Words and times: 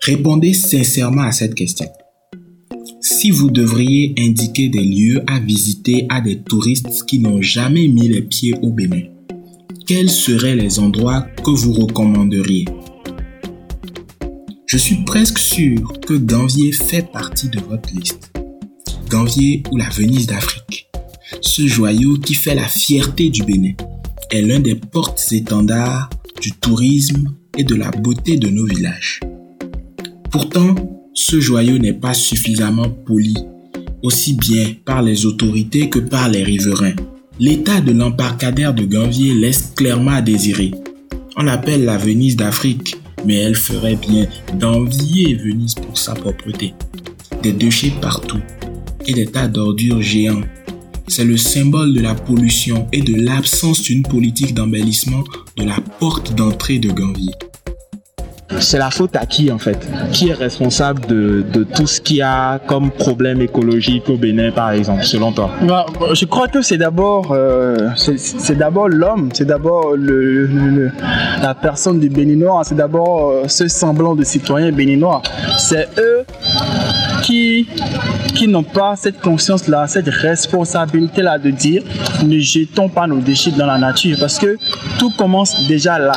Répondez 0.00 0.54
sincèrement 0.54 1.22
à 1.22 1.32
cette 1.32 1.54
question. 1.54 1.86
Si 3.00 3.30
vous 3.30 3.50
devriez 3.50 4.14
indiquer 4.18 4.68
des 4.68 4.84
lieux 4.84 5.22
à 5.26 5.40
visiter 5.40 6.06
à 6.08 6.20
des 6.20 6.40
touristes 6.40 7.04
qui 7.06 7.18
n'ont 7.18 7.42
jamais 7.42 7.88
mis 7.88 8.08
les 8.08 8.22
pieds 8.22 8.54
au 8.62 8.70
Bénin, 8.70 9.02
quels 9.86 10.10
seraient 10.10 10.56
les 10.56 10.78
endroits 10.78 11.26
que 11.44 11.50
vous 11.50 11.72
recommanderiez? 11.72 12.66
Je 14.66 14.76
suis 14.76 15.02
presque 15.04 15.38
sûr 15.38 15.92
que 16.06 16.14
Ganvier 16.14 16.72
fait 16.72 17.10
partie 17.10 17.48
de 17.48 17.60
votre 17.60 17.92
liste. 17.94 18.30
Ganvier 19.08 19.62
ou 19.72 19.78
la 19.78 19.88
Venise 19.88 20.26
d'Afrique. 20.26 20.88
Ce 21.40 21.66
joyau 21.66 22.18
qui 22.18 22.34
fait 22.34 22.54
la 22.54 22.68
fierté 22.68 23.30
du 23.30 23.42
Bénin 23.42 23.72
est 24.30 24.42
l'un 24.42 24.60
des 24.60 24.74
portes-étendards 24.74 26.10
du 26.40 26.52
tourisme 26.52 27.34
et 27.56 27.64
de 27.64 27.74
la 27.74 27.90
beauté 27.90 28.36
de 28.36 28.48
nos 28.48 28.66
villages. 28.66 29.20
Pourtant, 30.30 30.74
ce 31.14 31.40
joyau 31.40 31.78
n'est 31.78 31.94
pas 31.94 32.12
suffisamment 32.12 32.90
poli, 32.90 33.34
aussi 34.02 34.34
bien 34.34 34.74
par 34.84 35.00
les 35.00 35.24
autorités 35.24 35.88
que 35.88 35.98
par 35.98 36.28
les 36.28 36.44
riverains. 36.44 36.96
L'état 37.40 37.80
de 37.80 37.92
l'embarcadère 37.92 38.74
de 38.74 38.84
Ganvier 38.84 39.32
laisse 39.32 39.72
clairement 39.74 40.10
à 40.10 40.20
désirer. 40.20 40.72
On 41.36 41.44
l'appelle 41.44 41.84
la 41.84 41.96
Venise 41.96 42.36
d'Afrique, 42.36 42.96
mais 43.24 43.36
elle 43.36 43.54
ferait 43.54 43.96
bien 43.96 44.26
d'envier 44.58 45.34
Venise 45.34 45.74
pour 45.74 45.96
sa 45.96 46.14
propreté. 46.14 46.74
Des 47.42 47.52
déchets 47.52 47.92
partout 48.02 48.42
et 49.06 49.14
des 49.14 49.26
tas 49.26 49.48
d'ordures 49.48 50.02
géants. 50.02 50.42
C'est 51.06 51.24
le 51.24 51.38
symbole 51.38 51.94
de 51.94 52.00
la 52.00 52.14
pollution 52.14 52.86
et 52.92 53.00
de 53.00 53.14
l'absence 53.14 53.80
d'une 53.80 54.02
politique 54.02 54.52
d'embellissement 54.52 55.24
de 55.56 55.64
la 55.64 55.78
porte 55.98 56.34
d'entrée 56.34 56.78
de 56.78 56.90
Ganvier 56.90 57.32
c'est 58.60 58.78
la 58.78 58.90
faute 58.90 59.14
à 59.16 59.26
qui 59.26 59.50
en 59.50 59.58
fait? 59.58 59.78
Qui 60.12 60.30
est 60.30 60.34
responsable 60.34 61.06
de, 61.06 61.64
tout 61.74 61.86
ce 61.86 62.00
qu'il 62.00 62.16
y 62.16 62.22
a 62.22 62.58
comme 62.58 62.90
problème 62.90 63.40
écologique 63.40 64.08
au 64.08 64.16
Bénin 64.16 64.50
par 64.50 64.70
exemple, 64.70 65.04
selon 65.04 65.32
toi? 65.32 65.50
Bah, 65.62 65.86
Je 66.12 66.24
crois 66.24 66.48
que 66.48 66.62
c'est 66.62 66.78
d'abord 66.78 67.32
euh, 67.32 67.90
c'est 67.96 68.56
d'abord 68.56 68.88
l'homme, 68.88 69.30
c'est 69.32 69.44
d'abord 69.44 69.94
le, 69.96 70.90
la 71.42 71.54
personne 71.54 72.00
du 72.00 72.08
Béninois, 72.08 72.62
c'est 72.64 72.74
d'abord 72.74 73.30
euh, 73.30 73.48
ce 73.48 73.68
semblant 73.68 74.14
de 74.14 74.24
citoyen 74.24 74.72
béninois. 74.72 75.22
C'est 75.58 75.88
eux 75.98 76.24
qui, 77.22 77.66
qui 78.34 78.48
n'ont 78.48 78.62
pas 78.62 78.96
cette 78.96 79.20
conscience-là, 79.20 79.86
cette 79.86 80.08
responsabilité-là 80.08 81.38
de 81.38 81.50
dire 81.50 81.82
ne 82.24 82.38
jetons 82.38 82.88
pas 82.88 83.06
nos 83.06 83.18
déchets 83.18 83.52
dans 83.52 83.66
la 83.66 83.78
nature 83.78 84.16
parce 84.18 84.38
que 84.38 84.56
tout 84.98 85.10
commence 85.10 85.66
déjà 85.68 85.98
là. 85.98 86.12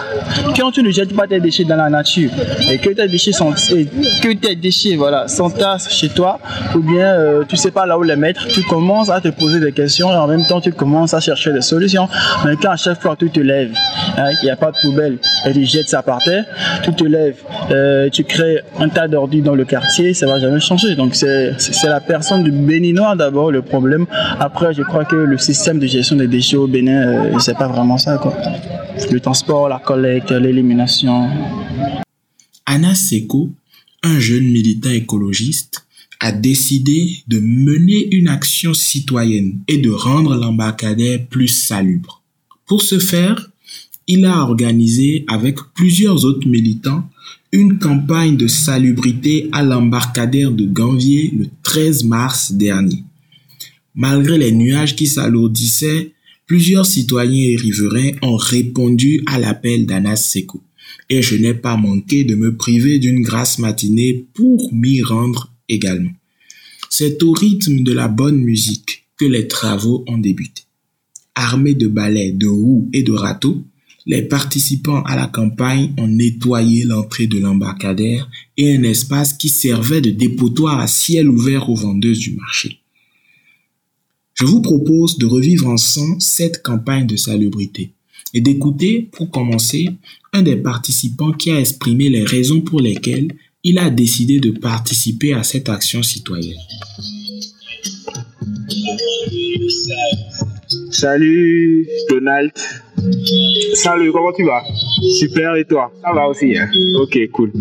Quand 0.56 0.72
tu 0.72 0.84
ne 0.84 0.92
jettes 0.92 1.16
pas 1.16 1.28
tes 1.28 1.40
déchets 1.40 1.64
dans 1.64 1.76
la 1.76 1.90
nature 1.90 2.32
et 2.70 2.78
que 2.78 2.90
tes 2.90 3.08
déchets 3.08 3.32
sont 3.32 3.52
que 3.52 4.34
tes 4.34 4.56
déchets 4.56 4.96
voilà 4.96 5.28
s'entassent 5.28 5.92
chez 5.92 6.10
toi 6.10 6.40
ou 6.76 6.80
bien 6.80 7.06
euh, 7.06 7.44
tu 7.48 7.58
sais 7.58 7.72
pas 7.72 7.86
là 7.86 7.98
où 7.98 8.04
les 8.04 8.16
mettre, 8.16 8.48
tu 8.48 8.64
commences 8.64 9.10
à 9.10 9.22
te 9.22 9.30
poser 9.30 9.60
des 9.60 9.72
questions 9.72 10.12
et 10.12 10.16
en 10.16 10.28
même 10.28 10.46
temps 10.46 10.62
tu 10.62 10.72
commences 10.72 11.14
à 11.14 11.20
chercher 11.20 11.54
des 11.54 11.62
solutions. 11.62 12.08
Mais 12.46 12.56
quand 12.56 12.72
à 12.72 12.78
chaque 12.78 13.02
fois 13.02 13.16
tu 13.18 13.30
te 13.30 13.40
lèves, 13.40 13.74
hein, 14.18 14.30
il 14.42 14.46
n'y 14.46 14.52
a 14.52 14.56
pas 14.56 14.72
de 14.72 14.78
poubelle 14.82 15.18
et 15.46 15.54
tu 15.54 15.66
jettes 15.66 15.88
ça 15.88 16.02
par 16.02 16.20
terre, 16.20 16.46
tu 16.84 16.94
te 16.94 17.04
lèves, 17.04 17.38
euh, 17.72 18.10
tu 18.10 18.24
crées 18.24 18.62
un 18.80 18.90
tas 18.90 19.08
d'ordures 19.08 19.44
dans 19.44 19.56
le 19.56 19.66
quartier, 19.66 20.14
ça 20.14 20.26
va 20.26 20.40
jamais 20.40 20.60
changer. 20.60 20.91
Donc 20.96 21.16
c'est 21.16 21.56
la 21.84 22.00
personne 22.00 22.44
du 22.44 22.52
Béninois 22.52 23.16
d'abord 23.16 23.52
le 23.52 23.62
problème. 23.62 24.06
Après, 24.40 24.74
je 24.74 24.82
crois 24.82 25.06
que 25.06 25.16
le 25.16 25.38
système 25.38 25.80
de 25.80 25.88
gestion 25.88 26.16
des 26.16 26.28
déchets 26.28 26.58
au 26.58 26.68
Bénin, 26.68 27.08
euh, 27.08 27.40
c'est 27.40 27.58
pas 27.58 27.68
vraiment 27.68 27.98
ça. 27.98 28.18
Quoi. 28.18 28.36
Le 29.12 29.20
transport, 29.20 29.70
la 29.70 29.80
collecte, 29.80 30.32
l'élimination. 30.32 31.30
Anna 32.66 32.96
Seko, 32.96 33.50
un 34.04 34.20
jeune 34.20 34.46
militant 34.46 34.90
écologiste, 34.90 35.86
a 36.20 36.32
décidé 36.32 37.24
de 37.28 37.40
mener 37.40 38.14
une 38.16 38.28
action 38.28 38.74
citoyenne 38.74 39.60
et 39.68 39.78
de 39.78 39.90
rendre 39.90 40.36
l'embarcadère 40.36 41.20
plus 41.30 41.48
salubre. 41.48 42.22
Pour 42.68 42.84
ce 42.84 43.00
faire, 43.00 43.51
il 44.12 44.26
a 44.26 44.42
organisé 44.42 45.24
avec 45.30 45.58
plusieurs 45.74 46.26
autres 46.26 46.46
militants 46.46 47.10
une 47.54 47.80
campagne 47.80 48.36
de 48.36 48.48
salubrité 48.48 49.48
à 49.54 49.64
l'embarcadère 49.64 50.52
de 50.52 50.66
Ganvier 50.66 51.32
le 51.34 51.48
13 51.64 52.04
mars 52.04 52.52
dernier. 52.52 53.06
Malgré 53.96 54.38
les 54.38 54.52
nuages 54.52 54.98
qui 54.98 55.08
s'alourdissaient, 55.08 56.12
plusieurs 56.46 56.86
citoyens 56.86 57.52
et 57.52 57.56
riverains 57.56 58.12
ont 58.22 58.36
répondu 58.36 59.24
à 59.28 59.40
l'appel 59.40 59.86
d'Anas 59.86 60.18
Seko. 60.18 60.62
Et 61.10 61.22
je 61.22 61.36
n'ai 61.36 61.54
pas 61.54 61.78
manqué 61.78 62.26
de 62.26 62.36
me 62.36 62.58
priver 62.58 63.00
d'une 63.00 63.22
grasse 63.22 63.60
matinée 63.60 64.26
pour 64.34 64.74
m'y 64.74 65.02
rendre 65.02 65.54
également. 65.70 66.12
C'est 66.90 67.24
au 67.24 67.32
rythme 67.32 67.84
de 67.84 67.94
la 67.94 68.10
bonne 68.10 68.42
musique 68.42 69.06
que 69.16 69.24
les 69.26 69.48
travaux 69.48 70.04
ont 70.10 70.18
débuté. 70.18 70.64
Armés 71.34 71.76
de 71.76 71.88
balais, 71.88 72.34
de 72.34 72.48
roues 72.48 72.90
et 72.92 73.04
de 73.04 73.14
râteaux, 73.14 73.64
les 74.06 74.24
participants 74.24 75.04
à 75.04 75.16
la 75.16 75.28
campagne 75.28 75.94
ont 75.98 76.08
nettoyé 76.08 76.84
l'entrée 76.84 77.28
de 77.28 77.40
l'embarcadère 77.40 78.30
et 78.58 78.76
un 78.76 78.84
espace 78.84 79.34
qui 79.34 79.50
servait 79.50 80.02
de 80.02 80.10
dépotoir 80.10 80.80
à 80.80 80.88
ciel 80.88 81.30
ouvert 81.30 81.70
aux 81.70 81.76
vendeuses 81.76 82.20
du 82.20 82.36
marché. 82.36 82.80
Je 84.34 84.46
vous 84.46 84.62
propose 84.62 85.18
de 85.18 85.26
revivre 85.26 85.68
ensemble 85.68 86.22
cette 86.22 86.64
campagne 86.64 87.06
de 87.06 87.16
salubrité 87.16 87.92
et 88.34 88.42
d'écouter, 88.42 89.10
pour 89.12 89.30
commencer, 89.30 89.88
un 90.34 90.42
des 90.42 90.56
participants 90.56 91.34
qui 91.34 91.52
a 91.52 91.60
exprimé 91.60 92.10
les 92.10 92.24
raisons 92.24 92.62
pour 92.62 92.80
lesquelles 92.80 93.34
il 93.64 93.78
a 93.78 93.90
décidé 93.90 94.40
de 94.40 94.52
participer 94.52 95.34
à 95.34 95.44
cette 95.44 95.70
action 95.70 96.02
citoyenne. 96.02 96.58
Salut 100.90 101.88
Donald. 102.10 102.52
Salut, 103.74 104.12
comment 104.12 104.32
tu 104.32 104.44
vas? 104.44 104.64
Super, 105.18 105.56
et 105.56 105.66
toi? 105.66 105.92
Ça 106.04 106.12
va 106.14 106.28
aussi. 106.28 106.56
Hein? 106.58 106.70
Ok, 107.02 107.18
cool. 107.32 107.52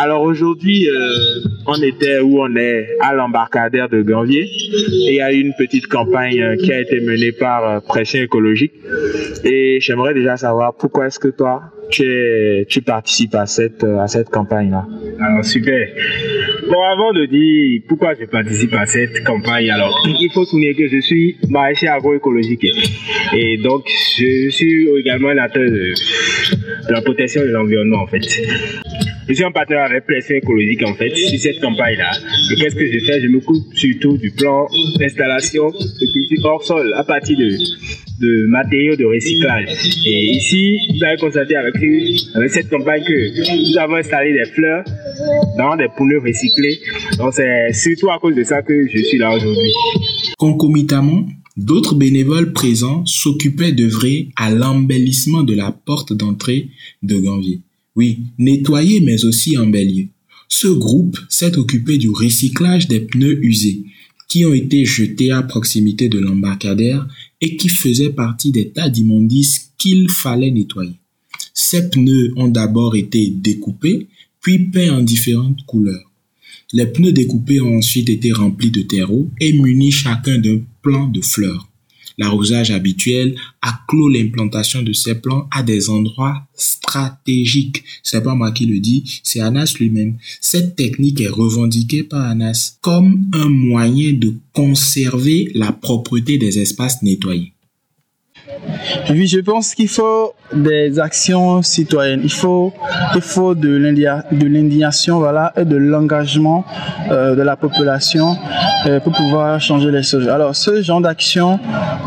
Alors 0.00 0.22
aujourd'hui, 0.22 0.88
euh, 0.88 1.48
on 1.66 1.80
était 1.82 2.20
où 2.20 2.40
on 2.40 2.54
est? 2.56 2.86
À 3.00 3.14
l'embarcadère 3.14 3.88
de 3.88 4.02
Ganvier 4.02 4.42
et 4.42 5.12
il 5.12 5.14
y 5.14 5.20
a 5.20 5.32
eu 5.32 5.40
une 5.40 5.54
petite 5.58 5.86
campagne 5.86 6.40
euh, 6.40 6.56
qui 6.56 6.72
a 6.72 6.80
été 6.80 7.00
menée 7.00 7.32
par 7.32 7.68
euh, 7.68 7.80
Pression 7.80 8.22
écologique. 8.22 8.72
Et 9.44 9.78
j'aimerais 9.80 10.14
déjà 10.14 10.36
savoir 10.36 10.74
pourquoi 10.76 11.06
est-ce 11.06 11.18
que 11.18 11.28
toi, 11.28 11.62
tu, 11.90 12.64
tu 12.68 12.82
participes 12.82 13.34
à 13.34 13.46
cette, 13.46 13.84
à 13.84 14.08
cette 14.08 14.28
campagne-là? 14.28 14.86
Alors 15.20 15.44
super. 15.44 15.88
Bon, 16.72 16.80
avant 16.84 17.12
de 17.12 17.26
dire 17.26 17.82
pourquoi 17.86 18.14
je 18.18 18.24
participe 18.24 18.72
à 18.72 18.86
cette 18.86 19.22
campagne, 19.24 19.70
alors 19.70 19.94
il 20.06 20.30
faut 20.32 20.46
souligner 20.46 20.72
que 20.72 20.88
je 20.88 21.00
suis 21.00 21.36
maraîcher 21.50 21.88
agroécologique 21.88 22.64
et 23.36 23.58
donc 23.58 23.82
je 24.16 24.48
suis 24.48 24.88
également 25.00 25.28
un 25.28 25.36
acteur 25.36 25.64
de, 25.64 25.92
la 26.88 27.02
protection 27.02 27.42
de 27.42 27.48
l'environnement 27.48 28.04
en 28.04 28.06
fait. 28.06 28.22
Je 29.28 29.34
suis 29.34 29.44
en 29.44 29.52
partenariat 29.52 29.90
avec 29.90 30.06
Pression 30.06 30.36
écologique 30.36 30.82
en 30.82 30.94
fait 30.94 31.14
sur 31.14 31.38
cette 31.38 31.60
campagne-là. 31.60 32.10
Et 32.50 32.54
qu'est-ce 32.54 32.74
que 32.74 32.86
je 32.86 33.04
fais? 33.04 33.20
Je 33.20 33.28
me 33.28 33.40
coupe 33.40 33.74
surtout 33.74 34.16
du 34.16 34.30
plan 34.30 34.66
d'installation 34.98 35.68
de 35.68 36.12
culture 36.12 36.44
hors 36.46 36.64
sol 36.64 36.90
à 36.96 37.04
partir 37.04 37.36
de, 37.36 37.50
de 38.22 38.46
matériaux 38.46 38.96
de 38.96 39.04
recyclage. 39.04 39.68
Et 40.06 40.30
ici, 40.36 40.78
vous 40.94 41.04
avez 41.04 41.16
constaté 41.18 41.56
avec, 41.56 41.74
cette 42.50 42.70
campagne 42.70 43.02
que 43.04 43.70
nous 43.72 43.78
avons 43.78 43.96
installé 43.96 44.32
des 44.32 44.46
fleurs 44.52 44.84
dans 45.58 45.76
des 45.76 45.88
pneus 45.96 46.20
recyclés. 46.20 46.78
Donc 47.18 47.34
c'est 47.34 47.72
surtout 47.72 48.10
à 48.10 48.18
cause 48.18 48.34
de 48.34 48.44
ça 48.44 48.62
que 48.62 48.86
je 48.88 49.02
suis 49.02 49.18
là 49.18 49.34
aujourd'hui. 49.34 49.72
Concomitamment, 50.38 51.26
D'autres 51.58 51.94
bénévoles 51.94 52.54
présents 52.54 53.04
s'occupaient 53.04 53.72
d'œuvrer 53.72 54.30
à 54.36 54.50
l'embellissement 54.50 55.42
de 55.42 55.52
la 55.54 55.70
porte 55.70 56.14
d'entrée 56.14 56.70
de 57.02 57.18
Ganvier. 57.18 57.60
Oui, 57.94 58.20
nettoyer 58.38 59.00
mais 59.00 59.26
aussi 59.26 59.58
embellir. 59.58 60.06
Ce 60.48 60.68
groupe 60.68 61.18
s'est 61.28 61.58
occupé 61.58 61.98
du 61.98 62.08
recyclage 62.08 62.88
des 62.88 63.00
pneus 63.00 63.38
usés 63.44 63.84
qui 64.32 64.46
ont 64.46 64.54
été 64.54 64.86
jetés 64.86 65.30
à 65.30 65.42
proximité 65.42 66.08
de 66.08 66.18
l'embarcadère 66.18 67.06
et 67.42 67.58
qui 67.58 67.68
faisaient 67.68 68.14
partie 68.14 68.50
des 68.50 68.70
tas 68.70 68.88
d'immondices 68.88 69.72
qu'il 69.76 70.08
fallait 70.08 70.50
nettoyer. 70.50 70.94
Ces 71.52 71.90
pneus 71.90 72.32
ont 72.36 72.48
d'abord 72.48 72.96
été 72.96 73.28
découpés, 73.28 74.06
puis 74.40 74.58
peints 74.58 74.96
en 74.96 75.02
différentes 75.02 75.66
couleurs. 75.66 76.10
Les 76.72 76.86
pneus 76.86 77.12
découpés 77.12 77.60
ont 77.60 77.76
ensuite 77.76 78.08
été 78.08 78.32
remplis 78.32 78.70
de 78.70 78.80
terreau 78.80 79.28
et 79.38 79.52
munis 79.52 79.92
chacun 79.92 80.38
d'un 80.38 80.62
plan 80.80 81.08
de 81.08 81.20
fleurs. 81.20 81.68
L'arrosage 82.18 82.70
habituel 82.70 83.34
a 83.60 83.80
clos 83.88 84.08
l'implantation 84.08 84.82
de 84.82 84.92
ces 84.92 85.14
plants 85.14 85.48
à 85.50 85.62
des 85.62 85.90
endroits 85.90 86.46
stratégiques. 86.54 87.84
C'est 88.02 88.22
pas 88.22 88.34
moi 88.34 88.52
qui 88.52 88.66
le 88.66 88.78
dis, 88.80 89.20
c'est 89.22 89.40
Anas 89.40 89.74
lui-même. 89.78 90.16
Cette 90.40 90.76
technique 90.76 91.20
est 91.20 91.28
revendiquée 91.28 92.02
par 92.02 92.28
Anas 92.28 92.76
comme 92.80 93.24
un 93.32 93.48
moyen 93.48 94.12
de 94.12 94.34
conserver 94.52 95.50
la 95.54 95.72
propreté 95.72 96.38
des 96.38 96.58
espaces 96.58 97.02
nettoyés. 97.02 97.52
Oui, 99.10 99.26
je 99.26 99.40
pense 99.40 99.74
qu'il 99.74 99.88
faut 99.88 100.32
des 100.54 100.98
actions 100.98 101.62
citoyennes. 101.62 102.20
Il 102.22 102.32
faut, 102.32 102.72
il 103.14 103.20
faut 103.20 103.54
de 103.54 103.76
l'indignation, 103.76 105.18
voilà, 105.18 105.52
et 105.56 105.64
de 105.64 105.76
l'engagement 105.76 106.64
euh, 107.10 107.34
de 107.34 107.42
la 107.42 107.56
population 107.56 108.36
euh, 108.86 109.00
pour 109.00 109.12
pouvoir 109.12 109.60
changer 109.60 109.90
les 109.90 110.02
choses. 110.02 110.28
Alors, 110.28 110.54
ce 110.54 110.82
genre 110.82 111.00
d'action, 111.00 111.58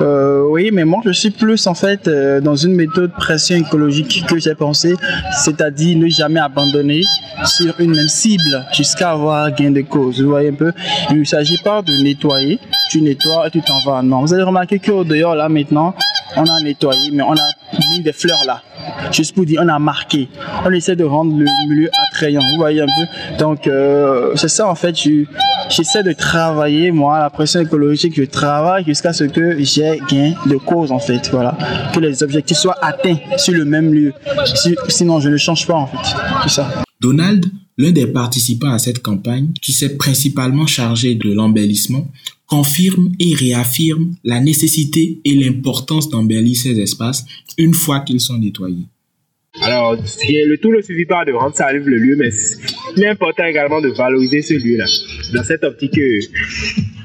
euh, 0.01 0.43
oui, 0.49 0.69
mais 0.71 0.85
moi, 0.85 1.01
je 1.05 1.11
suis 1.11 1.31
plus 1.31 1.67
en 1.67 1.73
fait 1.73 2.09
dans 2.43 2.55
une 2.55 2.75
méthode 2.75 3.11
pression 3.11 3.57
écologique 3.57 4.25
que 4.27 4.39
j'ai 4.39 4.55
pensé, 4.55 4.95
c'est-à-dire 5.43 5.97
ne 5.97 6.07
jamais 6.07 6.39
abandonner 6.39 7.01
sur 7.45 7.73
une 7.79 7.91
même 7.91 8.07
cible 8.07 8.65
jusqu'à 8.73 9.11
avoir 9.11 9.51
gain 9.53 9.71
de 9.71 9.81
cause. 9.81 10.21
Vous 10.21 10.29
voyez 10.29 10.49
un 10.49 10.53
peu, 10.53 10.71
il 11.11 11.19
ne 11.19 11.23
s'agit 11.23 11.57
pas 11.63 11.81
de 11.81 11.91
nettoyer, 12.03 12.59
tu 12.89 13.01
nettoies 13.01 13.47
et 13.47 13.51
tu 13.51 13.61
t'en 13.61 13.79
vas. 13.85 14.01
Non, 14.01 14.21
vous 14.21 14.33
avez 14.33 14.43
remarqué 14.43 14.79
qu'au 14.79 15.03
dehors, 15.03 15.35
là, 15.35 15.49
maintenant, 15.49 15.93
on 16.37 16.43
a 16.43 16.59
nettoyé, 16.59 16.74
mais 17.11 17.23
on 17.23 17.33
a 17.33 17.49
mis 17.89 18.03
des 18.03 18.13
fleurs 18.13 18.43
là. 18.45 18.61
Juste 19.11 19.35
pour 19.35 19.45
dire, 19.45 19.61
on 19.63 19.67
a 19.67 19.79
marqué. 19.79 20.29
On 20.65 20.71
essaie 20.71 20.95
de 20.95 21.03
rendre 21.03 21.37
le 21.37 21.45
milieu 21.69 21.89
attrayant. 22.07 22.41
Vous 22.41 22.57
voyez 22.57 22.81
un 22.81 22.85
peu. 22.85 23.37
Donc, 23.37 23.67
euh, 23.67 24.35
c'est 24.35 24.47
ça, 24.47 24.67
en 24.67 24.75
fait, 24.75 24.95
j'essaie 24.95 26.03
de 26.03 26.13
travailler, 26.13 26.91
moi, 26.91 27.19
la 27.19 27.29
pression 27.29 27.61
écologique, 27.61 28.13
je 28.15 28.23
travaille 28.23 28.85
jusqu'à 28.85 29.13
ce 29.13 29.23
que 29.25 29.57
j'ai 29.63 29.99
gain 30.09 30.33
de 30.45 30.57
cause, 30.57 30.91
en 30.91 30.99
fait. 30.99 31.29
Voilà. 31.31 31.57
Que 31.93 31.99
les 31.99 32.23
objectifs 32.23 32.57
soient 32.57 32.77
atteints 32.81 33.17
sur 33.37 33.53
le 33.53 33.65
même 33.65 33.93
lieu. 33.93 34.13
sinon, 34.89 35.19
je 35.19 35.29
ne 35.29 35.37
change 35.37 35.65
pas, 35.67 35.75
en 35.75 35.87
fait. 35.87 36.15
C'est 36.43 36.49
ça. 36.49 36.67
Donald, 37.01 37.45
l'un 37.77 37.91
des 37.91 38.07
participants 38.07 38.71
à 38.71 38.79
cette 38.79 39.01
campagne, 39.01 39.49
qui 39.61 39.71
s'est 39.71 39.97
principalement 39.97 40.67
chargé 40.67 41.15
de 41.15 41.31
l'embellissement, 41.31 42.11
confirme 42.47 43.11
et 43.19 43.33
réaffirme 43.33 44.15
la 44.23 44.39
nécessité 44.39 45.19
et 45.25 45.33
l'importance 45.33 46.09
d'embellir 46.09 46.55
ces 46.57 46.79
espaces 46.79 47.25
une 47.57 47.73
fois 47.73 48.01
qu'ils 48.01 48.21
sont 48.21 48.37
nettoyés. 48.37 48.85
Alors, 49.61 49.95
le 49.95 50.55
tout 50.57 50.71
ne 50.71 50.81
suffit 50.81 51.05
pas 51.05 51.23
de 51.25 51.31
rendre 51.31 51.55
ça 51.55 51.71
le 51.71 51.79
lieu, 51.79 52.15
mais 52.17 52.29
il 52.97 53.03
est 53.03 53.07
important 53.07 53.45
également 53.45 53.79
de 53.79 53.89
valoriser 53.89 54.41
ce 54.41 54.53
lieu-là. 54.53 54.85
Dans 55.33 55.43
cette 55.43 55.63
optique, 55.63 55.97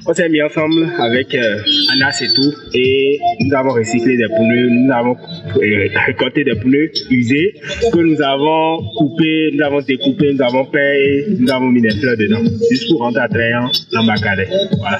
on 0.06 0.14
s'est 0.14 0.28
mis 0.28 0.42
ensemble 0.42 0.92
avec 0.98 1.34
euh, 1.34 1.62
Anas 1.92 2.20
et 2.22 2.28
tout, 2.34 2.52
et 2.74 3.18
nous 3.40 3.54
avons 3.54 3.70
recyclé 3.70 4.16
des 4.16 4.26
pneus, 4.26 4.68
nous 4.70 4.92
avons 4.92 5.16
euh, 5.56 5.88
récolté 6.06 6.44
des 6.44 6.54
pneus 6.54 6.90
usés 7.10 7.54
que 7.92 7.98
nous 7.98 8.20
avons 8.22 8.82
coupés, 8.96 9.50
nous 9.52 9.62
avons 9.64 9.80
découpés, 9.80 10.32
nous 10.32 10.42
avons 10.42 10.64
peint 10.66 10.78
et 10.94 11.26
nous 11.38 11.50
avons 11.50 11.68
mis 11.68 11.82
des 11.82 11.90
fleurs 11.90 12.16
dedans, 12.16 12.42
juste 12.70 12.88
pour 12.88 13.00
rendre 13.00 13.20
attrayant 13.20 13.70
l'embacadé. 13.92 14.46
Voilà. 14.78 14.98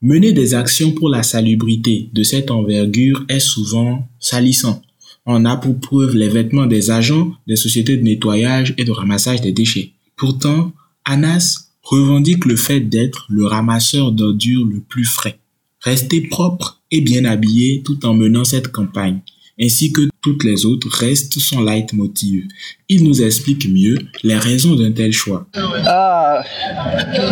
Mener 0.00 0.32
des 0.32 0.54
actions 0.54 0.92
pour 0.92 1.08
la 1.08 1.24
salubrité 1.24 2.08
de 2.12 2.22
cette 2.22 2.50
envergure 2.50 3.24
est 3.28 3.40
souvent 3.40 4.06
salissant. 4.20 4.80
On 5.26 5.44
a 5.44 5.56
pour 5.56 5.78
preuve 5.80 6.14
les 6.14 6.28
vêtements 6.28 6.66
des 6.66 6.90
agents 6.90 7.32
des 7.46 7.56
sociétés 7.56 7.96
de 7.96 8.02
nettoyage 8.02 8.74
et 8.78 8.84
de 8.84 8.92
ramassage 8.92 9.40
des 9.40 9.52
déchets. 9.52 9.90
Pourtant, 10.16 10.72
Anas 11.04 11.67
revendique 11.90 12.44
le 12.44 12.56
fait 12.56 12.80
d'être 12.80 13.26
le 13.30 13.46
ramasseur 13.46 14.12
d'ordures 14.12 14.66
le 14.66 14.80
plus 14.80 15.04
frais. 15.06 15.38
Rester 15.80 16.20
propre 16.20 16.82
et 16.90 17.00
bien 17.00 17.24
habillé 17.24 17.82
tout 17.82 18.04
en 18.04 18.14
menant 18.14 18.44
cette 18.44 18.68
campagne, 18.68 19.20
ainsi 19.60 19.92
que 19.92 20.08
toutes 20.22 20.44
les 20.44 20.66
autres 20.66 20.88
restent 20.90 21.38
son 21.38 21.62
leitmotiv. 21.62 22.44
Il 22.88 23.04
nous 23.04 23.22
explique 23.22 23.68
mieux 23.68 23.98
les 24.22 24.36
raisons 24.36 24.74
d'un 24.74 24.92
tel 24.92 25.12
choix. 25.12 25.46
Ah, 25.86 26.42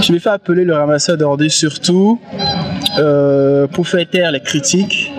je 0.02 0.12
vais 0.12 0.18
faire 0.18 0.34
appeler 0.34 0.64
le 0.64 0.74
ramasseur 0.74 1.16
d'ordures 1.16 1.50
surtout 1.50 2.20
euh, 2.98 3.66
pour 3.66 3.86
faire 3.86 4.08
taire 4.08 4.32
les 4.32 4.40
critiques, 4.40 5.12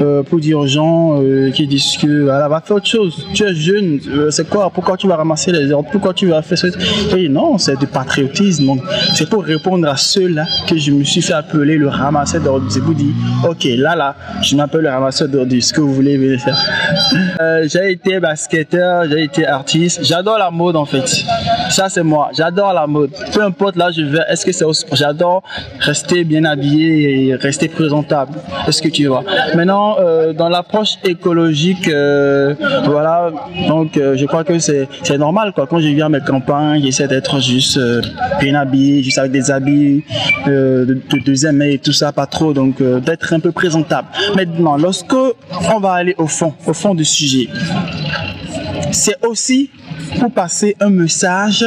euh, 0.00 0.22
pour 0.22 0.40
dire 0.40 0.58
aux 0.58 0.66
gens 0.66 1.20
euh, 1.22 1.50
qui 1.50 1.66
disent 1.66 1.96
que 2.00 2.22
voilà, 2.24 2.48
va 2.48 2.60
faire 2.60 2.76
autre 2.76 2.86
chose. 2.86 3.26
Tu 3.34 3.44
es 3.44 3.54
jeune, 3.54 4.00
c'est 4.30 4.48
quoi? 4.48 4.70
Pourquoi 4.70 4.96
tu 4.96 5.06
vas 5.06 5.16
ramasser 5.16 5.52
les 5.52 5.70
ordures 5.72 5.90
Pourquoi 5.90 6.14
tu 6.14 6.26
vas 6.26 6.42
faire 6.42 6.58
ça? 6.58 6.68
Et 7.16 7.28
non, 7.28 7.58
c'est 7.58 7.78
du 7.78 7.86
patriotisme. 7.86 8.80
C'est 9.14 9.28
pour 9.28 9.44
répondre 9.44 9.88
à 9.88 9.96
ceux-là 9.96 10.46
que 10.66 10.78
je 10.78 10.90
me 10.90 11.04
suis 11.04 11.22
fait 11.22 11.34
appeler 11.34 11.76
le 11.76 11.88
ramasseur 11.88 12.42
d'ordures. 12.42 12.70
C'est 12.70 12.80
pour 12.80 12.94
dire, 12.94 13.12
ok, 13.48 13.64
là, 13.76 13.94
là, 13.96 14.16
je 14.42 14.56
m'appelle 14.56 14.82
le 14.82 14.90
ramasseur 14.90 15.28
d'ordures. 15.28 15.62
Ce 15.62 15.72
que 15.72 15.80
vous 15.80 15.94
voulez, 15.94 16.16
venez 16.16 16.38
faire. 16.38 16.58
J'ai 17.64 17.92
été 17.92 18.20
basketteur, 18.20 19.04
j'ai 19.10 19.24
été 19.24 19.46
artiste. 19.46 20.00
J'adore 20.04 20.38
la 20.38 20.50
mode 20.50 20.76
en 20.76 20.84
fait. 20.84 21.06
Ça, 21.70 21.88
c'est 21.88 22.02
moi. 22.02 22.30
J'adore 22.36 22.72
la 22.72 22.86
mode. 22.86 23.10
Peu 23.32 23.42
importe 23.42 23.76
là, 23.76 23.90
je 23.90 24.02
vais. 24.02 24.20
Est-ce 24.28 24.44
que 24.44 24.52
c'est 24.52 24.64
J'adore 24.92 25.42
rester 25.80 26.24
bien 26.24 26.44
habillé 26.44 27.34
rester 27.40 27.68
présentable. 27.68 28.32
Est-ce 28.66 28.82
que 28.82 28.88
tu 28.88 29.06
vois? 29.06 29.24
Maintenant, 29.54 29.96
euh, 29.98 30.32
dans 30.32 30.48
l'approche 30.48 30.98
écologique, 31.04 31.88
euh, 31.88 32.54
voilà, 32.84 33.30
donc 33.68 33.96
euh, 33.96 34.16
je 34.16 34.26
crois 34.26 34.44
que 34.44 34.58
c'est 34.58 34.88
normal. 35.18 35.52
Quand 35.54 35.80
je 35.80 35.88
viens 35.88 36.06
à 36.06 36.08
mes 36.08 36.20
campagnes, 36.20 36.82
j'essaie 36.82 37.08
d'être 37.08 37.40
juste 37.40 37.78
bien 38.40 38.54
habillé, 38.54 39.02
juste 39.02 39.18
avec 39.18 39.32
des 39.32 39.50
habits 39.50 40.04
de, 40.46 41.00
de 41.10 41.18
deuxième 41.24 41.60
et 41.62 41.78
tout 41.78 41.92
ça, 41.92 42.12
pas 42.12 42.26
trop, 42.26 42.52
donc 42.52 42.82
d'être 42.82 43.32
un 43.32 43.40
peu 43.40 43.52
présentable. 43.52 44.08
Maintenant, 44.36 44.76
lorsque 44.76 45.14
on 45.60 45.80
va 45.80 45.92
aller 45.92 46.14
au 46.18 46.26
fond, 46.26 46.54
au 46.66 46.72
fond 46.72 46.94
du 46.94 47.04
sujet, 47.04 47.48
c'est 48.92 49.24
aussi 49.26 49.70
pour 50.18 50.30
passer 50.30 50.76
un 50.80 50.90
message 50.90 51.64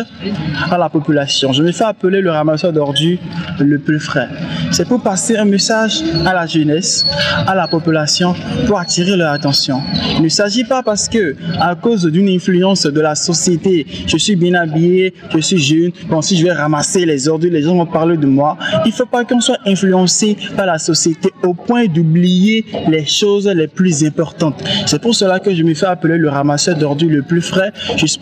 à 0.70 0.78
la 0.78 0.90
population. 0.90 1.54
Je 1.54 1.64
me 1.64 1.72
fais 1.72 1.84
appeler 1.84 2.22
le 2.22 2.32
ramasseur 2.32 2.74
d'ordures 2.74 3.20
le 3.60 3.80
plus 3.80 4.00
frais. 4.00 4.30
C'est 4.72 4.88
pour 4.88 5.02
passer 5.02 5.38
un 5.38 5.46
message 5.46 6.02
à 6.26 6.34
la 6.34 6.46
jeunesse, 6.46 7.06
à 7.48 7.56
la 7.56 7.68
population, 7.68 8.34
pour 8.68 8.80
attirer 8.80 9.16
leur 9.16 9.32
attention. 9.32 9.82
Il 10.18 10.24
ne 10.24 10.30
s'agit 10.30 10.64
pas 10.64 10.84
parce 10.84 11.08
que, 11.08 11.36
à 11.60 11.76
cause 11.76 12.06
d'une 12.06 12.30
influence 12.30 12.86
de 12.86 13.02
la 13.02 13.16
société, 13.16 13.86
je 14.08 14.18
suis 14.18 14.36
bien 14.36 14.54
habillé, 14.54 15.14
je 15.34 15.40
suis 15.40 15.58
jeune, 15.58 15.92
bon, 16.08 16.22
si 16.22 16.38
je 16.38 16.44
vais 16.44 16.54
ramasser 16.54 17.06
les 17.06 17.28
ordures, 17.28 17.52
les 17.52 17.62
gens 17.62 17.76
vont 17.76 17.86
parler 17.86 18.18
de 18.18 18.28
moi. 18.28 18.58
Il 18.86 18.90
ne 18.90 18.94
faut 18.94 19.06
pas 19.06 19.24
qu'on 19.26 19.42
soit 19.42 19.60
influencé 19.66 20.38
par 20.56 20.66
la 20.66 20.78
société 20.78 21.30
au 21.44 21.54
point 21.54 21.86
d'oublier 21.86 22.66
les 22.88 23.06
choses 23.06 23.48
les 23.48 23.68
plus 23.68 24.04
importantes. 24.04 24.64
C'est 24.86 25.02
pour 25.02 25.16
cela 25.16 25.40
que 25.40 25.54
je 25.54 25.64
me 25.64 25.74
fais 25.74 25.86
appeler 25.86 26.18
le 26.18 26.30
ramasseur 26.30 26.76
d'ordures 26.76 27.10
le 27.10 27.22
plus 27.22 27.42
frais. 27.42 27.72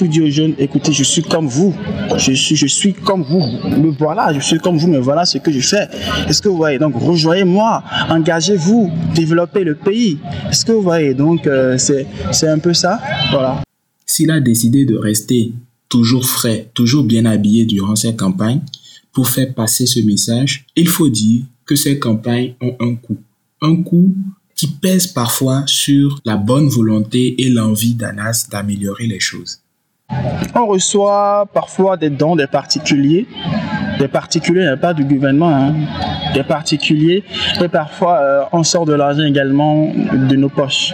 Dire 0.10 0.26
aux 0.26 0.30
jeunes, 0.30 0.54
écoutez, 0.58 0.92
je 0.92 1.04
suis 1.04 1.22
comme 1.22 1.48
vous. 1.48 1.74
Je 2.18 2.34
suis, 2.34 2.56
je 2.56 2.68
suis 2.68 2.94
comme 2.94 3.24
vous. 3.24 3.40
Me 3.70 3.92
voilà, 3.92 4.34
je 4.34 4.40
suis 4.40 4.60
comme 4.60 4.78
vous, 4.78 4.88
mais 4.88 5.00
voilà 5.00 5.26
ce 5.26 5.38
que 5.38 5.52
je 5.52 5.60
fais. 5.60 5.88
Est-ce 6.28 6.42
que 6.42 6.50
vous 6.50 6.58
voyez 6.58 6.80
Donc, 6.80 6.94
rejoignez-moi, 6.96 7.84
engagez-vous, 8.10 8.92
développez 9.16 9.64
le 9.64 9.76
pays. 9.76 10.20
Est-ce 10.50 10.66
que 10.66 10.72
vous 10.72 10.82
voyez 10.82 11.14
Donc, 11.14 11.48
euh, 11.48 11.78
c'est 11.78 12.48
un 12.48 12.60
peu 12.60 12.74
ça? 12.74 13.00
Voilà. 13.32 13.62
S'il 14.06 14.32
a 14.32 14.40
décidé 14.40 14.86
de 14.86 14.98
rester 14.98 15.54
toujours 15.88 16.26
frais, 16.26 16.70
toujours 16.74 17.04
bien 17.04 17.26
habillé 17.26 17.66
durant 17.66 17.96
cette 17.96 18.18
campagne, 18.18 18.62
pour 19.12 19.28
faire 19.28 19.54
passer 19.54 19.86
ce 19.86 20.00
message, 20.00 20.66
il 20.76 20.88
faut 20.88 21.10
dire 21.10 21.44
que 21.66 21.76
ces 21.76 22.00
campagnes 22.00 22.54
ont 22.62 22.76
un 22.80 22.96
coût. 22.96 23.18
Un 23.62 23.76
coût 23.84 24.16
qui 24.56 24.68
pèse 24.68 25.08
parfois 25.08 25.64
sur 25.68 26.20
la 26.26 26.36
bonne 26.36 26.68
volonté 26.68 27.42
et 27.42 27.50
l'envie 27.50 27.94
d'Anas 27.94 28.48
d'améliorer 28.52 29.08
les 29.08 29.20
choses. 29.20 29.60
On 30.56 30.66
reçoit 30.66 31.48
parfois 31.54 31.98
des 31.98 32.10
dons 32.10 32.36
des 32.36 32.48
particuliers, 32.48 33.28
des 34.00 34.08
particuliers, 34.08 34.74
pas 34.82 34.94
du 34.94 35.04
gouvernement, 35.04 35.54
hein, 35.54 35.74
des 36.34 36.44
particuliers, 36.44 37.24
et 37.62 37.68
parfois 37.68 38.20
euh, 38.20 38.42
on 38.52 38.64
sort 38.64 38.86
de 38.86 38.94
l'argent 38.94 39.24
également 39.24 39.92
de 39.94 40.36
nos 40.36 40.50
poches. 40.50 40.94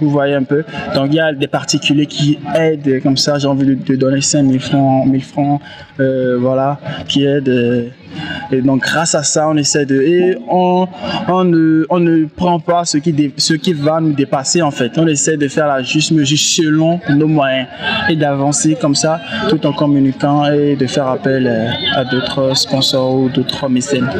Vous 0.00 0.10
voyez 0.10 0.34
un 0.34 0.44
peu. 0.44 0.64
Donc 0.94 1.08
il 1.10 1.16
y 1.16 1.20
a 1.20 1.32
des 1.32 1.48
particuliers 1.48 2.06
qui 2.06 2.38
aident 2.54 3.02
comme 3.02 3.16
ça, 3.16 3.38
j'ai 3.38 3.48
envie 3.48 3.76
de, 3.76 3.96
donner 3.96 4.20
5 4.20 4.46
000 4.46 4.58
francs, 4.60 5.06
1000 5.06 5.24
francs, 5.24 5.60
euh, 6.00 6.38
voilà, 6.38 6.78
qui 7.08 7.24
aident. 7.24 7.90
Et 8.50 8.62
donc, 8.62 8.82
grâce 8.82 9.14
à 9.14 9.22
ça, 9.22 9.48
on 9.48 9.56
essaie 9.56 9.84
de. 9.84 10.00
Et 10.00 10.38
on, 10.48 10.88
on, 11.28 11.44
ne, 11.44 11.84
on 11.90 12.00
ne 12.00 12.24
prend 12.24 12.58
pas 12.58 12.84
ce 12.84 12.98
qui, 12.98 13.32
ce 13.36 13.54
qui 13.54 13.72
va 13.72 14.00
nous 14.00 14.12
dépasser, 14.12 14.62
en 14.62 14.70
fait. 14.70 14.92
On 14.96 15.06
essaie 15.06 15.36
de 15.36 15.48
faire 15.48 15.66
la 15.66 15.82
juste 15.82 16.12
mesure 16.12 16.38
selon 16.38 17.00
nos 17.10 17.26
moyens 17.26 17.66
et 18.08 18.16
d'avancer 18.16 18.76
comme 18.80 18.94
ça, 18.94 19.20
tout 19.48 19.64
en 19.66 19.72
communiquant 19.72 20.46
et 20.46 20.76
de 20.76 20.86
faire 20.86 21.08
appel 21.08 21.46
euh, 21.46 21.68
à 21.94 22.04
d'autres 22.04 22.27
sponsors 22.54 23.14
ou 23.14 23.28
d'autres 23.28 23.68
mécènes. 23.68 24.10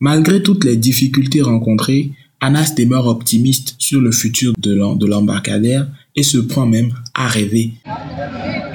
Malgré 0.00 0.42
toutes 0.42 0.64
les 0.64 0.76
difficultés 0.76 1.42
rencontrées, 1.42 2.10
Anas 2.40 2.74
demeure 2.76 3.06
optimiste 3.06 3.74
sur 3.78 4.00
le 4.00 4.12
futur 4.12 4.52
de 4.58 5.06
l'embarcadère 5.06 5.86
et 6.14 6.22
se 6.22 6.38
prend 6.38 6.66
même 6.66 6.92
à 7.14 7.28
rêver. 7.28 7.72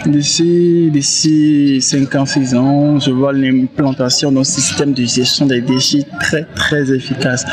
D'ici, 0.05 0.89
d'ici 0.91 1.79
5 1.79 2.15
ans, 2.15 2.25
6 2.25 2.55
ans, 2.55 2.99
je 2.99 3.11
vois 3.11 3.33
l'implantation 3.33 4.31
d'un 4.31 4.43
système 4.43 4.93
de 4.93 5.03
gestion 5.05 5.45
des 5.45 5.61
déchets 5.61 6.05
très, 6.19 6.43
très 6.55 6.91
efficace. 6.91 7.45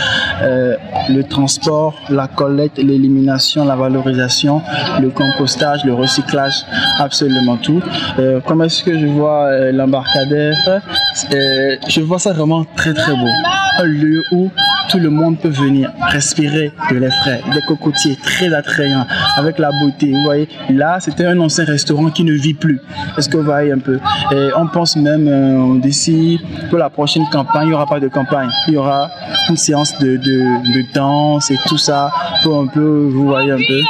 Euh, 0.43 0.77
le 1.11 1.23
transport, 1.25 1.95
la 2.09 2.27
collecte, 2.27 2.79
l'élimination, 2.79 3.65
la 3.65 3.77
valorisation, 3.77 4.63
le 5.01 5.11
compostage, 5.11 5.85
le 5.85 5.93
recyclage, 5.93 6.55
absolument 6.99 7.59
tout. 7.59 7.83
Euh, 8.19 8.41
comment 8.47 8.65
est-ce 8.65 8.83
que 8.83 8.99
je 8.99 9.07
vois 9.07 9.45
euh, 9.45 9.73
l'embarcadère? 9.73 10.55
Je 11.31 12.01
vois 12.01 12.19
ça 12.19 12.33
vraiment 12.33 12.65
très, 12.77 12.95
très 12.95 13.13
beau. 13.13 13.29
Un 13.79 13.85
lieu 13.85 14.23
où 14.33 14.51
tout 14.89 14.99
le 14.99 15.11
monde 15.11 15.39
peut 15.39 15.49
venir 15.49 15.93
respirer 16.11 16.73
de 16.91 16.97
l'air 16.97 17.13
frais, 17.23 17.43
des 17.53 17.61
cocotiers 17.67 18.17
très 18.23 18.53
attrayants, 18.53 19.07
avec 19.37 19.59
la 19.59 19.71
beauté. 19.81 20.11
Vous 20.13 20.23
voyez, 20.25 20.49
là, 20.71 20.99
c'était 21.01 21.27
un 21.27 21.39
ancien 21.41 21.65
restaurant 21.65 22.11
qui 22.11 22.25
ne 22.25 22.33
vit 22.33 22.55
plus. 22.55 22.81
Est-ce 23.17 23.29
que 23.29 23.37
vous 23.37 23.45
voyez 23.45 23.73
un 23.73 23.79
peu? 23.79 23.99
Et 24.33 24.49
on 24.57 24.67
pense 24.67 24.97
même 24.97 25.29
euh, 25.29 25.79
d'ici, 25.79 26.41
pour 26.71 26.79
la 26.79 26.91
prochaine 26.91 27.25
campagne, 27.31 27.67
il 27.67 27.69
n'y 27.69 27.75
aura 27.75 27.87
pas 27.87 28.01
de 28.01 28.09
campagne. 28.09 28.49
Il 28.67 28.75
y 28.75 28.77
aura 28.77 29.11
une 29.49 29.57
séance 29.57 29.99
de, 29.99 30.17
de, 30.17 30.75
de 30.75 30.95
danse 30.95 31.51
et 31.51 31.57
tout 31.67 31.79
ça 31.79 32.11
pour 32.43 32.61
un 32.61 32.67
peu, 32.67 33.09
vous 33.13 33.27
voyez 33.27 33.53
un 33.53 33.57
peu. 33.57 33.81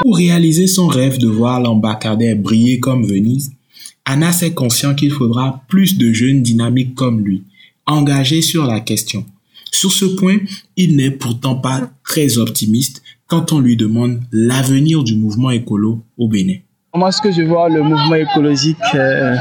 Pour 0.00 0.16
réaliser 0.16 0.66
son 0.66 0.86
rêve 0.88 1.18
de 1.18 1.28
voir 1.28 1.60
l'embarcadère 1.60 2.36
briller 2.36 2.80
comme 2.80 3.04
Venise, 3.04 3.52
Anas 4.04 4.40
est 4.42 4.54
conscient 4.54 4.94
qu'il 4.94 5.12
faudra 5.12 5.62
plus 5.68 5.96
de 5.96 6.12
jeunes 6.12 6.42
dynamiques 6.42 6.94
comme 6.94 7.20
lui, 7.20 7.44
engagés 7.86 8.42
sur 8.42 8.66
la 8.66 8.80
question. 8.80 9.24
Sur 9.72 9.92
ce 9.92 10.04
point, 10.04 10.38
il 10.76 10.96
n'est 10.96 11.10
pourtant 11.10 11.54
pas 11.54 11.90
très 12.04 12.38
optimiste 12.38 13.02
quand 13.26 13.52
on 13.52 13.60
lui 13.60 13.76
demande 13.76 14.20
l'avenir 14.32 15.04
du 15.04 15.16
mouvement 15.16 15.50
écolo 15.50 16.04
au 16.18 16.28
Bénin. 16.28 16.56
Comment 16.92 17.08
est-ce 17.08 17.22
que 17.22 17.30
je 17.30 17.42
vois 17.42 17.68
le 17.68 17.82
mouvement 17.82 18.16
écologique 18.16 18.76
euh, 18.94 19.36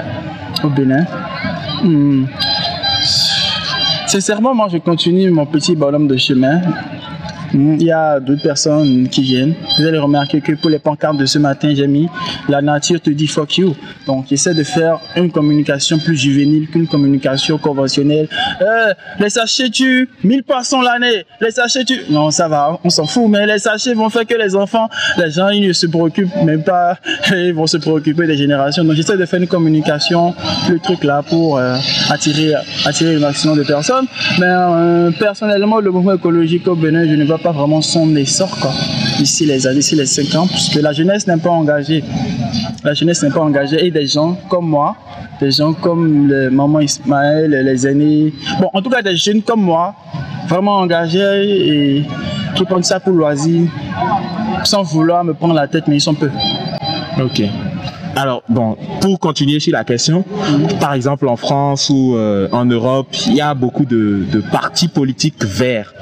au 0.63 0.69
Bénin? 0.69 1.05
Hmm. 1.83 2.25
Sincèrement, 4.07 4.53
moi, 4.53 4.67
je 4.71 4.77
continue 4.77 5.29
mon 5.31 5.45
petit 5.45 5.75
bonhomme 5.75 6.07
de 6.07 6.17
chemin. 6.17 6.61
Il 7.53 7.81
y 7.81 7.91
a 7.91 8.19
d'autres 8.19 8.43
personnes 8.43 9.07
qui 9.09 9.21
viennent. 9.21 9.53
Vous 9.77 9.85
allez 9.85 9.97
remarquer 9.97 10.41
que 10.41 10.53
pour 10.53 10.69
les 10.69 10.79
pancartes 10.79 11.17
de 11.17 11.25
ce 11.25 11.39
matin, 11.39 11.73
j'ai 11.75 11.87
mis 11.87 12.07
La 12.47 12.61
nature 12.61 13.01
te 13.01 13.09
dit 13.09 13.27
fuck 13.27 13.57
you. 13.57 13.75
Donc, 14.05 14.25
j'essaie 14.29 14.53
de 14.53 14.63
faire 14.63 14.99
une 15.15 15.31
communication 15.31 15.97
plus 15.97 16.15
juvénile 16.15 16.67
qu'une 16.69 16.87
communication 16.87 17.57
conventionnelle. 17.57 18.27
Euh, 18.61 18.93
les 19.19 19.29
sachets 19.29 19.69
tu 19.69 20.09
1000 20.23 20.43
poissons 20.43 20.81
l'année. 20.81 21.25
Les 21.41 21.51
sachets 21.51 21.85
tu 21.85 21.99
Non, 22.09 22.29
ça 22.31 22.47
va, 22.47 22.79
on 22.83 22.89
s'en 22.89 23.05
fout. 23.05 23.27
Mais 23.27 23.45
les 23.45 23.59
sachets 23.59 23.93
vont 23.93 24.09
faire 24.09 24.25
que 24.25 24.35
les 24.35 24.55
enfants, 24.55 24.89
les 25.17 25.31
gens, 25.31 25.49
ils 25.49 25.67
ne 25.67 25.73
se 25.73 25.87
préoccupent 25.87 26.43
même 26.43 26.63
pas. 26.63 26.97
Ils 27.31 27.53
vont 27.53 27.67
se 27.67 27.77
préoccuper 27.77 28.27
des 28.27 28.37
générations. 28.37 28.83
Donc, 28.83 28.95
j'essaie 28.95 29.17
de 29.17 29.25
faire 29.25 29.39
une 29.41 29.47
communication, 29.47 30.35
le 30.69 30.79
truc 30.79 31.03
là, 31.03 31.23
pour 31.23 31.57
euh, 31.57 31.75
attirer, 32.09 32.53
attirer 32.85 33.13
le 33.13 33.19
maximum 33.19 33.57
de 33.57 33.63
personnes. 33.63 34.05
Mais 34.39 34.45
euh, 34.47 35.11
personnellement, 35.11 35.79
le 35.79 35.91
mouvement 35.91 36.13
écologique 36.13 36.67
au 36.67 36.75
Bénin, 36.75 37.07
je 37.07 37.15
ne 37.15 37.25
vois 37.25 37.38
pas 37.39 37.51
vraiment 37.51 37.81
son 37.81 38.15
essor 38.15 38.49
quoi, 38.59 38.71
d'ici 39.17 39.45
les 39.45 39.65
années, 39.65 39.77
d'ici 39.77 39.95
les 39.95 40.05
5 40.05 40.35
ans, 40.35 40.47
puisque 40.47 40.75
la 40.75 40.93
jeunesse 40.93 41.27
n'est 41.27 41.37
pas 41.37 41.49
engagée. 41.49 42.03
La 42.83 42.93
jeunesse 42.93 43.23
n'est 43.23 43.31
pas 43.31 43.41
engagée 43.41 43.85
et 43.85 43.91
des 43.91 44.07
gens 44.07 44.37
comme 44.49 44.67
moi, 44.67 44.95
des 45.39 45.51
gens 45.51 45.73
comme 45.73 46.27
le 46.27 46.49
maman 46.49 46.79
Ismaël, 46.79 47.51
les 47.51 47.87
aînés, 47.87 48.33
bon, 48.59 48.69
en 48.73 48.81
tout 48.81 48.89
cas 48.89 49.01
des 49.01 49.15
jeunes 49.15 49.41
comme 49.41 49.61
moi, 49.61 49.95
vraiment 50.47 50.77
engagés 50.77 51.99
et 51.99 52.05
qui 52.55 52.63
prennent 52.65 52.83
ça 52.83 52.99
pour 52.99 53.13
loisir, 53.13 53.69
sans 54.63 54.83
vouloir 54.83 55.23
me 55.23 55.33
prendre 55.33 55.53
la 55.53 55.67
tête, 55.67 55.85
mais 55.87 55.97
ils 55.97 56.01
sont 56.01 56.13
peu. 56.13 56.29
Ok. 57.21 57.43
Alors, 58.15 58.43
bon, 58.49 58.77
pour 59.01 59.19
continuer 59.19 59.59
sur 59.59 59.73
la 59.73 59.83
question, 59.83 60.25
par 60.79 60.93
exemple 60.93 61.27
en 61.27 61.35
France 61.35 61.89
ou 61.89 62.15
euh, 62.15 62.47
en 62.51 62.65
Europe, 62.65 63.07
il 63.27 63.35
y 63.35 63.41
a 63.41 63.53
beaucoup 63.53 63.85
de, 63.85 64.23
de 64.31 64.39
partis 64.39 64.87
politiques 64.87 65.43
verts 65.45 65.93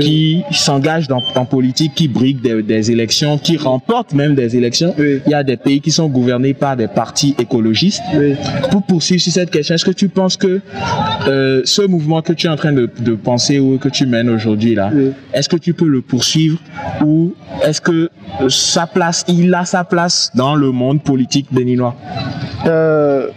qui 0.00 0.42
s'engagent 0.50 1.08
dans, 1.08 1.22
en 1.34 1.44
politique, 1.44 1.94
qui 1.94 2.08
briguent 2.08 2.42
des, 2.42 2.62
des, 2.62 2.90
élections, 2.90 3.38
qui 3.38 3.56
remportent 3.56 4.12
même 4.12 4.34
des 4.34 4.56
élections. 4.56 4.94
Oui. 4.98 5.20
Il 5.26 5.32
y 5.32 5.34
a 5.34 5.44
des 5.44 5.56
pays 5.56 5.80
qui 5.80 5.90
sont 5.90 6.08
gouvernés 6.08 6.54
par 6.54 6.76
des 6.76 6.88
partis 6.88 7.34
écologistes. 7.38 8.02
Oui. 8.14 8.34
Pour 8.70 8.82
poursuivre 8.82 9.22
sur 9.22 9.32
cette 9.32 9.50
question, 9.50 9.74
est-ce 9.74 9.84
que 9.84 9.90
tu 9.90 10.08
penses 10.08 10.36
que 10.36 10.60
euh, 11.28 11.62
ce 11.64 11.82
mouvement 11.82 12.22
que 12.22 12.32
tu 12.32 12.46
es 12.46 12.50
en 12.50 12.56
train 12.56 12.72
de, 12.72 12.90
de 12.98 13.14
penser 13.14 13.58
ou 13.58 13.78
que 13.78 13.88
tu 13.88 14.06
mènes 14.06 14.28
aujourd'hui 14.28 14.74
là, 14.74 14.90
est-ce 15.32 15.48
que 15.48 15.56
tu 15.56 15.74
peux 15.74 15.88
le 15.88 16.02
poursuivre 16.02 16.58
ou 17.04 17.34
est-ce 17.64 17.80
que 17.80 18.10
sa 18.48 18.86
place, 18.86 19.24
il 19.28 19.54
a 19.54 19.64
sa 19.64 19.84
place 19.84 20.30
dans 20.34 20.54
le 20.54 20.70
monde 20.70 21.02
politique 21.02 21.45
béninois 21.50 21.94
Euh, 22.66 23.28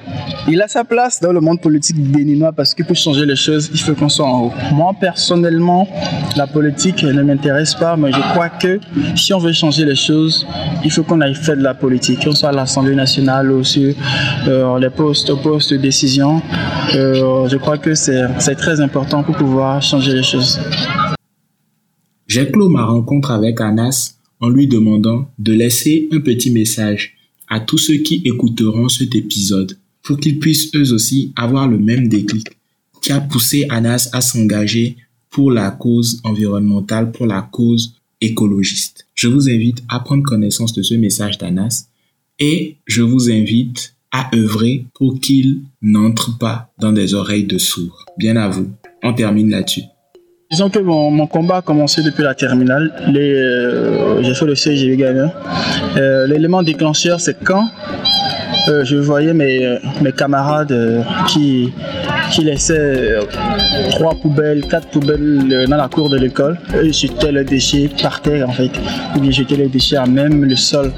il 0.47 0.61
a 0.61 0.67
sa 0.67 0.83
place 0.83 1.19
dans 1.21 1.31
le 1.31 1.39
monde 1.39 1.61
politique 1.61 1.97
béninois 1.99 2.51
parce 2.51 2.73
que 2.73 2.81
pour 2.83 2.95
changer 2.95 3.25
les 3.25 3.35
choses, 3.35 3.69
il 3.73 3.79
faut 3.79 3.93
qu'on 3.93 4.09
soit 4.09 4.25
en 4.25 4.45
haut. 4.45 4.53
Moi, 4.73 4.91
personnellement, 4.99 5.87
la 6.35 6.47
politique 6.47 7.03
ne 7.03 7.21
m'intéresse 7.21 7.75
pas, 7.75 7.95
mais 7.95 8.11
je 8.11 8.19
crois 8.31 8.49
que 8.49 8.79
si 9.15 9.33
on 9.33 9.39
veut 9.39 9.51
changer 9.53 9.85
les 9.85 9.95
choses, 9.95 10.47
il 10.83 10.91
faut 10.91 11.03
qu'on 11.03 11.21
aille 11.21 11.35
faire 11.35 11.57
de 11.57 11.61
la 11.61 11.75
politique, 11.75 12.23
qu'on 12.23 12.33
soit 12.33 12.49
à 12.49 12.51
l'Assemblée 12.51 12.95
nationale 12.95 13.51
ou 13.51 13.63
sur 13.63 13.93
euh, 14.47 14.79
les 14.79 14.89
postes, 14.89 15.29
aux 15.29 15.37
postes 15.37 15.73
de 15.73 15.77
décision. 15.77 16.41
Euh, 16.95 17.47
je 17.47 17.57
crois 17.57 17.77
que 17.77 17.93
c'est 17.93 18.23
c'est 18.39 18.55
très 18.55 18.81
important 18.81 19.23
pour 19.23 19.35
pouvoir 19.35 19.81
changer 19.81 20.13
les 20.13 20.23
choses. 20.23 20.59
J'ai 22.27 22.49
clos 22.49 22.69
ma 22.69 22.85
rencontre 22.85 23.31
avec 23.31 23.59
Anas 23.61 24.15
en 24.39 24.49
lui 24.49 24.67
demandant 24.67 25.25
de 25.37 25.53
laisser 25.53 26.07
un 26.11 26.19
petit 26.19 26.51
message 26.51 27.18
à 27.49 27.59
tous 27.59 27.77
ceux 27.77 27.97
qui 27.97 28.21
écouteront 28.25 28.89
cet 28.89 29.15
épisode 29.15 29.77
pour 30.03 30.17
qu'ils 30.17 30.39
puissent 30.39 30.73
eux 30.75 30.93
aussi 30.93 31.33
avoir 31.35 31.67
le 31.67 31.77
même 31.77 32.07
déclic 32.07 32.47
qui 33.01 33.11
a 33.11 33.19
poussé 33.19 33.65
Anas 33.69 34.09
à 34.13 34.21
s'engager 34.21 34.97
pour 35.29 35.51
la 35.51 35.71
cause 35.71 36.21
environnementale, 36.23 37.11
pour 37.11 37.25
la 37.25 37.41
cause 37.41 37.95
écologiste. 38.21 39.07
Je 39.15 39.27
vous 39.27 39.49
invite 39.49 39.83
à 39.87 39.99
prendre 39.99 40.23
connaissance 40.23 40.73
de 40.73 40.81
ce 40.81 40.95
message 40.95 41.37
d'Anas 41.37 41.87
et 42.39 42.77
je 42.85 43.01
vous 43.01 43.29
invite 43.29 43.95
à 44.11 44.35
œuvrer 44.35 44.85
pour 44.93 45.19
qu'il 45.19 45.61
n'entre 45.81 46.37
pas 46.37 46.71
dans 46.79 46.91
des 46.91 47.13
oreilles 47.13 47.45
de 47.45 47.57
sourds. 47.57 48.05
Bien 48.17 48.35
à 48.37 48.49
vous. 48.49 48.69
On 49.03 49.13
termine 49.13 49.49
là-dessus. 49.49 49.83
Disons 50.51 50.71
que 50.71 50.79
mon, 50.79 51.27
combat 51.27 51.57
a 51.57 51.61
commencé 51.61 52.01
depuis 52.01 52.23
la 52.23 52.33
terminale. 52.33 52.91
Les, 53.09 53.35
euh, 53.35 54.23
j'ai 54.23 54.33
fait 54.33 54.45
le 54.45 54.55
CGV 54.55 54.97
gagnant. 54.97 55.31
Euh, 55.95 56.25
L'élément 56.25 56.63
déclencheur, 56.63 57.19
c'est 57.19 57.37
quand 57.43 57.67
euh, 58.67 58.83
je 58.83 58.95
voyais 58.95 59.31
mes, 59.35 59.77
camarades 60.17 60.71
euh, 60.71 61.03
qui, 61.27 61.71
laissaient 62.41 63.19
trois 63.91 64.15
poubelles, 64.15 64.65
quatre 64.67 64.87
poubelles 64.87 65.67
dans 65.69 65.77
la 65.77 65.87
cour 65.87 66.09
de 66.09 66.17
l'école. 66.17 66.57
Eux, 66.73 66.91
jetaient 66.91 67.31
leurs 67.31 67.45
déchets 67.45 67.87
par 68.01 68.19
terre, 68.19 68.49
en 68.49 68.51
fait. 68.51 68.71
Ou 69.15 69.19
bien 69.19 69.29
jetaient 69.29 69.55
les 69.55 69.67
déchets 69.67 69.97
à 69.97 70.07
même 70.07 70.45
le 70.45 70.55
sol. 70.55 70.91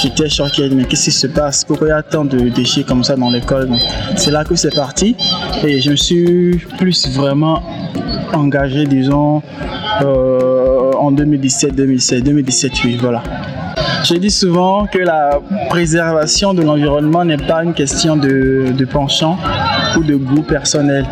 J'étais 0.00 0.28
choqué. 0.28 0.70
Mais 0.70 0.84
qu'est-ce 0.84 1.06
qui 1.06 1.10
se 1.10 1.26
passe? 1.26 1.64
Pourquoi 1.64 1.88
il 1.88 1.90
y 1.90 1.94
a 1.94 2.02
tant 2.04 2.24
de 2.24 2.48
déchets 2.48 2.84
comme 2.84 3.02
ça 3.02 3.16
dans 3.16 3.30
l'école? 3.30 3.70
C'est 4.14 4.30
là 4.30 4.44
que 4.44 4.54
c'est 4.54 4.74
parti. 4.74 5.16
Et 5.64 5.80
je 5.80 5.90
me 5.90 5.96
suis 5.96 6.60
plus 6.78 7.08
vraiment 7.08 7.60
engagé, 8.34 8.84
disons, 8.84 9.42
euh, 10.02 10.92
en 10.98 11.12
2017-2016. 11.12 12.22
2017, 12.22 12.72
oui, 12.84 12.98
voilà. 13.00 13.22
Je 14.04 14.14
dis 14.16 14.30
souvent 14.30 14.86
que 14.86 14.98
la 14.98 15.40
préservation 15.70 16.52
de 16.52 16.62
l'environnement 16.62 17.24
n'est 17.24 17.38
pas 17.38 17.64
une 17.64 17.72
question 17.72 18.16
de, 18.16 18.66
de 18.76 18.84
penchant 18.84 19.38
ou 19.96 20.04
de 20.04 20.16
goût 20.16 20.42
personnel. 20.42 21.06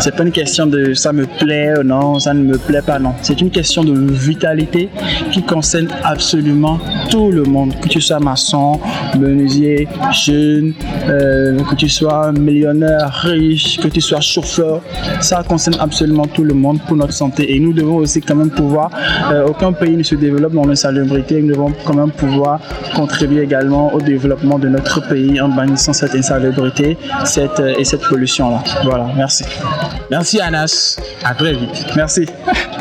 C'est 0.00 0.14
pas 0.14 0.22
une 0.22 0.32
question 0.32 0.66
de 0.66 0.94
ça 0.94 1.12
me 1.12 1.26
plaît 1.26 1.78
ou 1.78 1.82
non, 1.82 2.18
ça 2.18 2.34
ne 2.34 2.42
me 2.42 2.58
plaît 2.58 2.82
pas, 2.82 2.98
non. 2.98 3.12
C'est 3.22 3.40
une 3.40 3.50
question 3.50 3.84
de 3.84 3.92
vitalité 4.12 4.88
qui 5.32 5.42
concerne 5.42 5.88
absolument 6.04 6.78
tout 7.10 7.30
le 7.30 7.44
monde. 7.44 7.74
Que 7.80 7.88
tu 7.88 8.00
sois 8.00 8.20
maçon, 8.20 8.80
menuisier, 9.18 9.88
jeune, 10.12 10.74
euh, 11.08 11.58
que 11.70 11.74
tu 11.74 11.88
sois 11.88 12.32
millionnaire, 12.32 13.10
riche, 13.22 13.78
que 13.78 13.88
tu 13.88 14.00
sois 14.00 14.20
chauffeur, 14.20 14.82
ça 15.20 15.42
concerne 15.42 15.76
absolument 15.80 16.26
tout 16.26 16.44
le 16.44 16.54
monde 16.54 16.80
pour 16.86 16.96
notre 16.96 17.12
santé. 17.12 17.54
Et 17.54 17.60
nous 17.60 17.72
devons 17.72 17.96
aussi 17.96 18.20
quand 18.20 18.36
même 18.36 18.50
pouvoir, 18.50 18.90
euh, 19.32 19.46
aucun 19.46 19.72
pays 19.72 19.96
ne 19.96 20.02
se 20.02 20.14
développe 20.14 20.52
dans 20.52 20.66
l'insalubrité, 20.66 21.40
nous 21.40 21.48
devons 21.48 21.72
quand 21.84 21.94
même 21.94 22.10
pouvoir 22.10 22.60
contribuer 22.94 23.42
également 23.42 23.92
au 23.94 24.00
développement 24.00 24.58
de 24.58 24.68
notre 24.68 25.06
pays 25.08 25.40
en 25.40 25.48
bannissant 25.48 25.92
cette 25.92 26.14
insalubrité 26.14 26.96
cette, 27.24 27.60
euh, 27.60 27.74
et 27.78 27.84
cette 27.84 28.02
Voilà, 28.84 29.06
merci. 29.16 29.44
Merci 30.10 30.40
Anas. 30.40 30.98
À 31.24 31.34
très 31.34 31.54
vite. 31.54 31.86
Merci. 31.96 32.26